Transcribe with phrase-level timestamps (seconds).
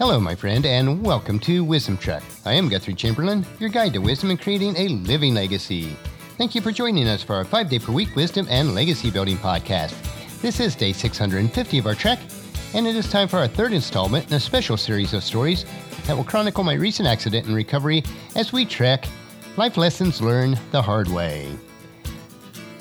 [0.00, 2.22] Hello, my friend, and welcome to Wisdom Trek.
[2.46, 5.94] I am Guthrie Chamberlain, your guide to wisdom and creating a living legacy.
[6.38, 9.36] Thank you for joining us for our five day per week wisdom and legacy building
[9.36, 9.92] podcast.
[10.40, 12.18] This is day 650 of our trek,
[12.72, 15.66] and it is time for our third installment in a special series of stories
[16.06, 18.02] that will chronicle my recent accident and recovery
[18.36, 19.06] as we trek
[19.58, 21.46] life lessons learned the hard way.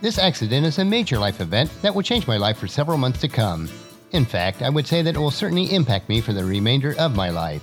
[0.00, 3.20] This accident is a major life event that will change my life for several months
[3.22, 3.68] to come.
[4.12, 7.14] In fact, I would say that it will certainly impact me for the remainder of
[7.14, 7.62] my life.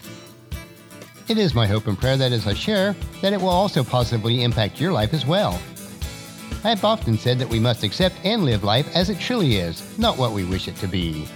[1.28, 4.44] It is my hope and prayer that as I share, that it will also positively
[4.44, 5.60] impact your life as well.
[6.64, 9.98] I have often said that we must accept and live life as it truly is,
[10.00, 11.28] not what we wish it to be.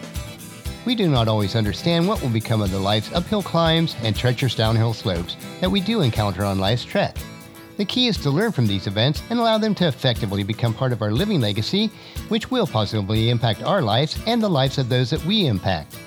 [0.86, 4.56] We do not always understand what will become of the life's uphill climbs and treacherous
[4.56, 7.18] downhill slopes that we do encounter on life's trek.
[7.82, 10.92] The key is to learn from these events and allow them to effectively become part
[10.92, 11.90] of our living legacy,
[12.28, 15.98] which will positively impact our lives and the lives of those that we impact.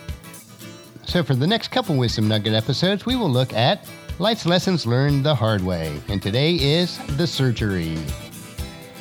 [1.05, 5.25] So, for the next couple Wisdom Nugget episodes, we will look at life's lessons learned
[5.25, 7.97] the hard way, and today is the surgery.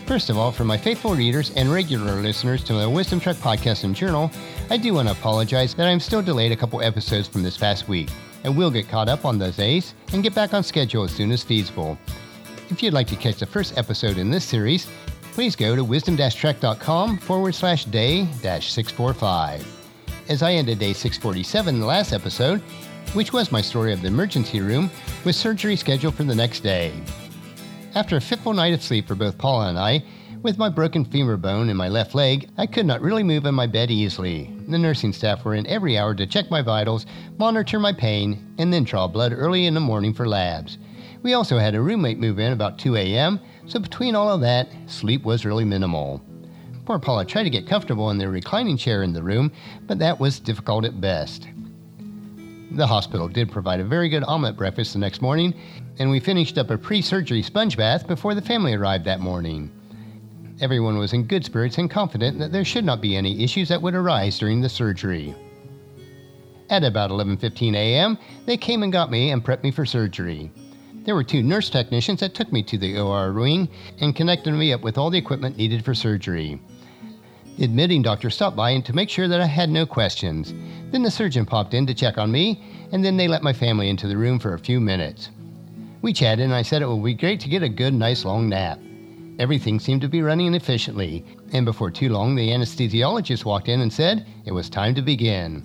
[0.07, 3.83] First of all, for my faithful readers and regular listeners to the Wisdom Trek podcast
[3.83, 4.31] and journal,
[4.71, 7.87] I do want to apologize that I'm still delayed a couple episodes from this past
[7.87, 8.09] week,
[8.43, 11.31] and we'll get caught up on those days and get back on schedule as soon
[11.31, 11.99] as feasible.
[12.73, 14.87] If you'd like to catch the first episode in this series,
[15.33, 19.63] please go to wisdom-trek.com forward slash day dash 645.
[20.27, 22.61] As I ended day 647 in the last episode,
[23.13, 24.89] which was my story of the emergency room,
[25.23, 26.91] with surgery scheduled for the next day.
[27.93, 30.03] After a fitful night of sleep for both Paula and I,
[30.41, 33.53] with my broken femur bone in my left leg, I could not really move in
[33.53, 34.51] my bed easily.
[34.67, 37.05] The nursing staff were in every hour to check my vitals,
[37.37, 40.79] monitor my pain, and then draw blood early in the morning for labs.
[41.23, 44.67] We also had a roommate move in about 2 a.m., so between all of that,
[44.87, 46.21] sleep was really minimal.
[46.83, 49.49] Poor Paula tried to get comfortable in the reclining chair in the room,
[49.87, 51.47] but that was difficult at best.
[52.71, 55.53] The hospital did provide a very good omelet breakfast the next morning,
[55.97, 59.71] and we finished up a pre surgery sponge bath before the family arrived that morning.
[60.59, 63.81] Everyone was in good spirits and confident that there should not be any issues that
[63.81, 65.33] would arise during the surgery.
[66.69, 70.51] At about 11:15 a.m., they came and got me and prepped me for surgery.
[71.03, 73.67] There were two nurse technicians that took me to the OR wing
[73.99, 76.61] and connected me up with all the equipment needed for surgery.
[77.57, 80.53] The admitting doctor stopped by and to make sure that I had no questions.
[80.91, 83.89] Then the surgeon popped in to check on me, and then they let my family
[83.89, 85.29] into the room for a few minutes.
[86.01, 88.47] We chatted, and I said it would be great to get a good, nice long
[88.47, 88.79] nap.
[89.39, 93.91] Everything seemed to be running efficiently, and before too long, the anesthesiologist walked in and
[93.91, 95.63] said it was time to begin.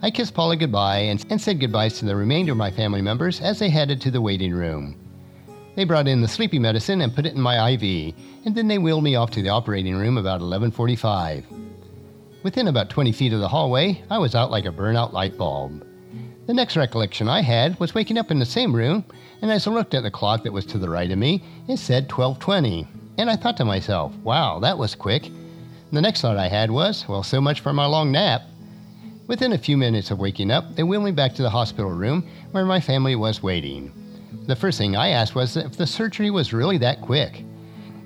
[0.00, 3.40] I kissed Paula goodbye and, and said goodbyes to the remainder of my family members
[3.40, 4.96] as they headed to the waiting room.
[5.74, 8.14] They brought in the sleepy medicine and put it in my IV,
[8.44, 11.44] and then they wheeled me off to the operating room about 11:45.
[12.44, 15.84] Within about 20 feet of the hallway, I was out like a burnout light bulb.
[16.46, 19.04] The next recollection I had was waking up in the same room,
[19.42, 21.78] and as I looked at the clock that was to the right of me, it
[21.78, 22.86] said 12:20,
[23.18, 25.30] and I thought to myself, "Wow, that was quick."
[25.90, 28.42] The next thought I had was, "Well, so much for my long nap."
[29.28, 32.26] Within a few minutes of waking up, they wheeled me back to the hospital room
[32.52, 33.92] where my family was waiting.
[34.46, 37.44] The first thing I asked was if the surgery was really that quick.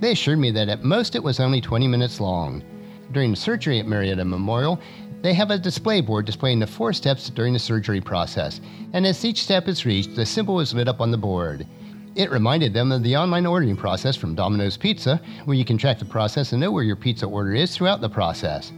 [0.01, 2.65] They assured me that at most it was only 20 minutes long.
[3.13, 4.81] During the surgery at Marietta Memorial,
[5.21, 8.61] they have a display board displaying the four steps during the surgery process,
[8.93, 11.69] and as each step is reached, the symbol is lit up on the board.
[12.17, 16.01] It reminded them of the online ordering process from Domino's Pizza, where you can track
[16.01, 18.73] the process and know where your pizza order is throughout the process.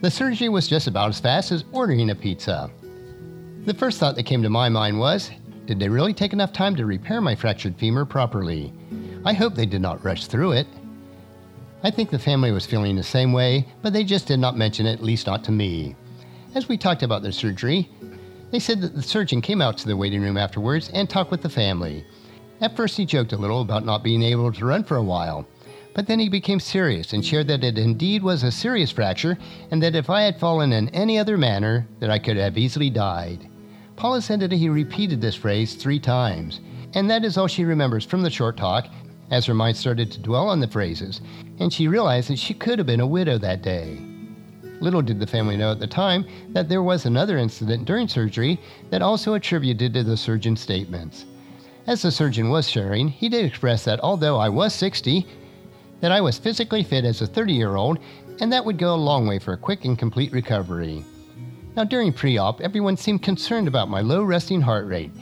[0.00, 2.70] The surgery was just about as fast as ordering a pizza.
[3.64, 5.30] The first thought that came to my mind was
[5.66, 8.72] did they really take enough time to repair my fractured femur properly?
[9.24, 10.68] I hope they did not rush through it.
[11.82, 14.86] I think the family was feeling the same way, but they just did not mention
[14.86, 15.96] it, at least not to me.
[16.54, 17.90] As we talked about their surgery,
[18.52, 21.42] they said that the surgeon came out to the waiting room afterwards and talked with
[21.42, 22.04] the family.
[22.60, 25.44] At first, he joked a little about not being able to run for a while,
[25.98, 29.36] but then he became serious and shared that it indeed was a serious fracture
[29.72, 32.88] and that if I had fallen in any other manner, that I could have easily
[32.88, 33.50] died.
[33.96, 36.60] Paula said that he repeated this phrase three times,
[36.94, 38.86] and that is all she remembers from the short talk
[39.32, 41.20] as her mind started to dwell on the phrases,
[41.58, 44.00] and she realized that she could have been a widow that day.
[44.80, 48.60] Little did the family know at the time that there was another incident during surgery
[48.90, 51.24] that also attributed to the surgeon's statements.
[51.88, 55.26] As the surgeon was sharing, he did express that although I was 60,
[56.00, 57.98] that I was physically fit as a 30 year old,
[58.40, 61.04] and that would go a long way for a quick and complete recovery.
[61.76, 65.12] Now, during pre op, everyone seemed concerned about my low resting heart rate,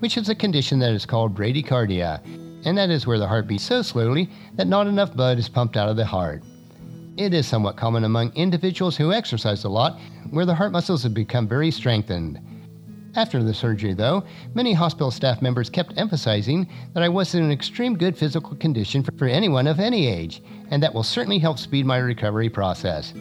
[0.00, 2.20] which is a condition that is called bradycardia,
[2.64, 5.76] and that is where the heart beats so slowly that not enough blood is pumped
[5.76, 6.42] out of the heart.
[7.16, 9.98] It is somewhat common among individuals who exercise a lot,
[10.30, 12.40] where the heart muscles have become very strengthened.
[13.16, 17.50] After the surgery, though, many hospital staff members kept emphasizing that I was in an
[17.50, 21.86] extreme good physical condition for anyone of any age, and that will certainly help speed
[21.86, 23.14] my recovery process.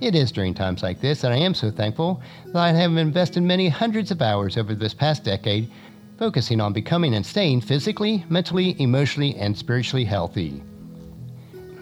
[0.00, 3.42] It is during times like this that I am so thankful that I have invested
[3.42, 5.70] many hundreds of hours over this past decade
[6.18, 10.62] focusing on becoming and staying physically, mentally, emotionally, and spiritually healthy.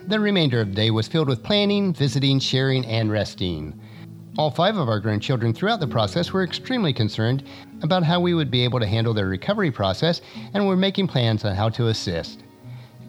[0.09, 3.79] The remainder of the day was filled with planning, visiting, sharing, and resting.
[4.39, 7.45] All five of our grandchildren throughout the process were extremely concerned
[7.83, 10.23] about how we would be able to handle their recovery process
[10.55, 12.43] and were making plans on how to assist.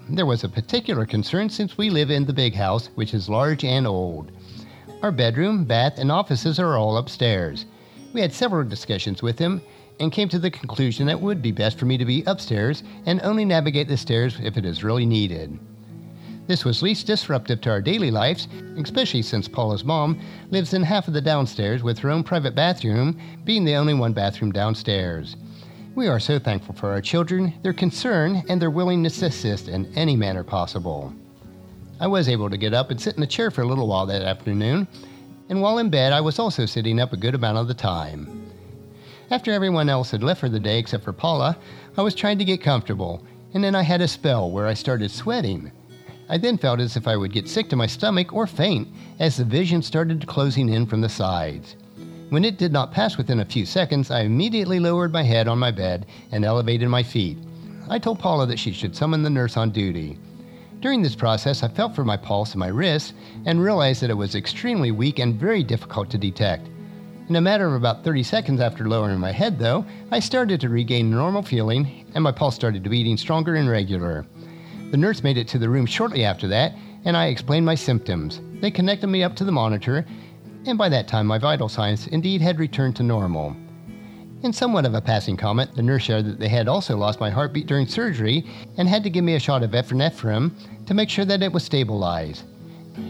[0.10, 3.64] There was a particular concern since we live in the big house, which is large
[3.64, 4.34] and old.
[5.02, 7.68] Our bedroom, bath, and offices are all upstairs.
[8.12, 9.62] We had several discussions with him
[10.02, 12.84] and came to the conclusion that it would be best for me to be upstairs
[13.06, 15.58] and only navigate the stairs if it is really needed.
[16.46, 20.20] This was least disruptive to our daily lives, especially since Paula's mom
[20.52, 24.12] lives in half of the downstairs with her own private bathroom being the only one
[24.12, 25.38] bathroom downstairs.
[25.96, 29.86] We are so thankful for our children, their concern, and their willingness to assist in
[29.96, 31.14] any manner possible.
[32.00, 34.06] I was able to get up and sit in a chair for a little while
[34.08, 34.88] that afternoon,
[35.48, 38.52] and while in bed, I was also sitting up a good amount of the time.
[39.32, 41.58] After everyone else had left for the day except for Paula,
[41.96, 43.24] I was trying to get comfortable,
[43.54, 45.72] and then I had a spell where I started sweating.
[46.30, 48.88] I then felt as if I would get sick to my stomach or faint
[49.20, 51.76] as the vision started closing in from the sides.
[52.30, 55.60] When it did not pass within a few seconds, I immediately lowered my head on
[55.60, 57.38] my bed and elevated my feet.
[57.90, 60.18] I told Paula that she should summon the nurse on duty.
[60.80, 63.14] During this process, I felt for my pulse and my wrist
[63.46, 66.68] and realized that it was extremely weak and very difficult to detect.
[67.30, 70.70] In a matter of about 30 seconds after lowering my head, though, I started to
[70.70, 74.26] regain normal feeling and my pulse started to beating stronger and regular.
[74.94, 78.42] The nurse made it to the room shortly after that, and I explained my symptoms.
[78.62, 80.06] They connected me up to the monitor,
[80.68, 83.56] and by that time my vital signs indeed had returned to normal.
[84.44, 87.32] In somewhat of a passing comment, the nurse shared that they had also lost my
[87.32, 88.46] heartbeat during surgery
[88.78, 90.52] and had to give me a shot of epinephrine
[90.86, 92.44] to make sure that it was stabilized.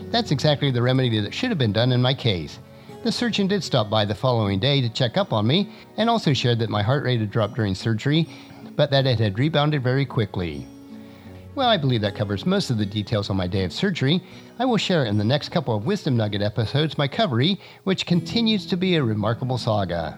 [0.09, 2.59] That's exactly the remedy that should have been done in my case.
[3.03, 6.31] The surgeon did stop by the following day to check up on me and also
[6.31, 8.29] shared that my heart rate had dropped during surgery,
[8.77, 10.65] but that it had rebounded very quickly.
[11.55, 14.23] Well, I believe that covers most of the details on my day of surgery.
[14.57, 18.65] I will share in the next couple of Wisdom Nugget episodes my recovery, which continues
[18.65, 20.17] to be a remarkable saga.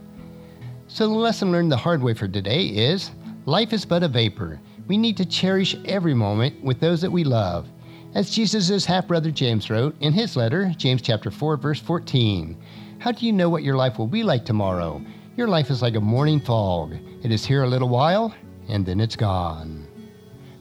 [0.87, 3.11] So, the lesson learned the hard way for today is
[3.45, 4.61] life is but a vapor.
[4.87, 7.67] We need to cherish every moment with those that we love.
[8.13, 12.55] As Jesus' half brother James wrote in his letter, James chapter 4, verse 14.
[12.99, 15.03] How do you know what your life will be like tomorrow?
[15.35, 16.95] Your life is like a morning fog.
[17.23, 18.33] It is here a little while,
[18.69, 19.85] and then it's gone.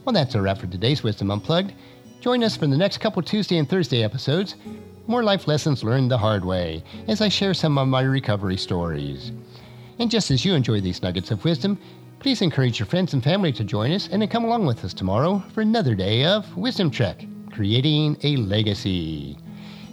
[0.05, 1.73] Well, that's a wrap for today's Wisdom Unplugged.
[2.21, 4.55] Join us for the next couple Tuesday and Thursday episodes.
[5.07, 9.31] More life lessons learned the hard way as I share some of my recovery stories.
[9.97, 11.79] And just as you enjoy these nuggets of wisdom,
[12.19, 14.93] please encourage your friends and family to join us and to come along with us
[14.93, 19.39] tomorrow for another day of Wisdom Trek, creating a legacy.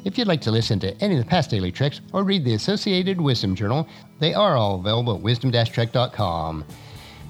[0.04, 2.52] If you'd like to listen to any of the past daily treks or read the
[2.52, 3.88] associated Wisdom Journal,
[4.18, 6.66] they are all available at wisdom-trek.com.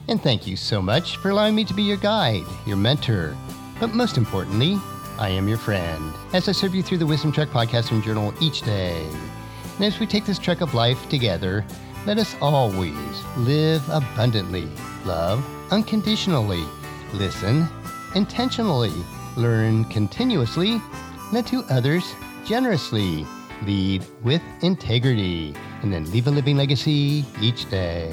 [0.09, 3.37] And thank you so much for allowing me to be your guide, your mentor,
[3.81, 4.79] but most importantly,
[5.19, 8.35] I am your friend as I serve you through the Wisdom Trek podcast and journal
[8.41, 9.07] each day.
[9.77, 11.65] And as we take this trek of life together,
[12.07, 14.69] let us always live abundantly,
[15.05, 16.65] love unconditionally,
[17.15, 17.69] listen
[18.15, 18.93] intentionally,
[19.37, 20.81] learn continuously,
[21.33, 23.27] let to others generously,
[23.65, 28.13] lead with integrity, and then leave a living legacy each day.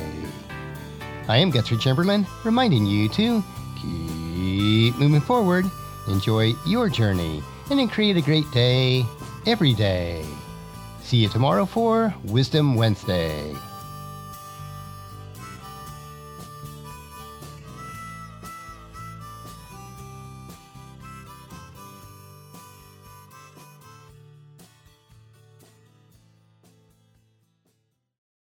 [1.29, 3.43] I am Guthrie Chamberlain, reminding you to
[3.79, 5.69] keep moving forward,
[6.07, 9.05] enjoy your journey, and then create a great day
[9.45, 10.25] every day.
[11.03, 13.55] See you tomorrow for Wisdom Wednesday.